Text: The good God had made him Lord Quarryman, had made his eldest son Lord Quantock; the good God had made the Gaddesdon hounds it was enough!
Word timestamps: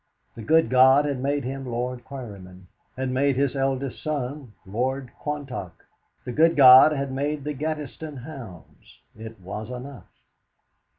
The 0.33 0.41
good 0.41 0.71
God 0.71 1.05
had 1.05 1.21
made 1.21 1.43
him 1.43 1.63
Lord 1.63 2.03
Quarryman, 2.03 2.65
had 2.97 3.11
made 3.11 3.35
his 3.35 3.55
eldest 3.55 4.01
son 4.01 4.53
Lord 4.65 5.11
Quantock; 5.19 5.85
the 6.25 6.31
good 6.31 6.55
God 6.55 6.91
had 6.91 7.11
made 7.11 7.43
the 7.43 7.53
Gaddesdon 7.53 8.23
hounds 8.23 8.97
it 9.15 9.39
was 9.39 9.69
enough! 9.69 10.07